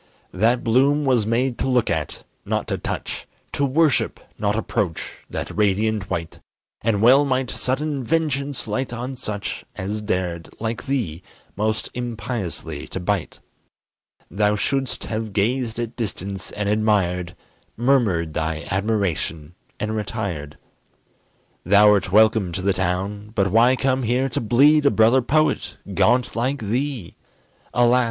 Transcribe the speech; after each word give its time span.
That 0.33 0.63
bloom 0.63 1.05
was 1.05 1.27
made 1.27 1.59
to 1.59 1.67
look 1.69 1.87
at, 1.91 2.23
not 2.43 2.67
to 2.69 2.77
touch; 2.79 3.27
To 3.51 3.63
worship, 3.63 4.19
not 4.39 4.55
approach, 4.55 5.19
that 5.29 5.55
radiant 5.55 6.09
white; 6.09 6.39
And 6.81 7.03
well 7.03 7.23
might 7.23 7.51
sudden 7.51 8.03
vengeance 8.03 8.67
light 8.67 8.91
on 8.91 9.15
such 9.15 9.63
As 9.75 10.01
dared, 10.01 10.49
like 10.59 10.87
thee, 10.87 11.21
most 11.55 11.89
impiously 11.93 12.87
to 12.87 12.99
bite. 12.99 13.41
Thou 14.31 14.55
shouldst 14.55 15.03
have 15.03 15.33
gazed 15.33 15.77
at 15.77 15.95
distance, 15.95 16.49
and 16.51 16.67
admired, 16.67 17.35
Murmured 17.77 18.33
thy 18.33 18.63
admiration 18.71 19.53
and 19.79 19.95
retired. 19.95 20.57
Thou'rt 21.63 22.11
welcome 22.11 22.51
to 22.53 22.63
the 22.63 22.73
town; 22.73 23.33
but 23.35 23.51
why 23.51 23.75
come 23.75 24.01
here 24.01 24.29
To 24.29 24.41
bleed 24.41 24.87
a 24.87 24.89
brother 24.89 25.21
poet, 25.21 25.77
gaunt 25.93 26.35
like 26.35 26.57
thee? 26.59 27.17
Alas! 27.71 27.99